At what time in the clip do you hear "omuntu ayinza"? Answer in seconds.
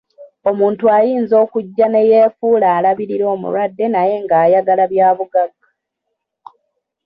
0.49-1.35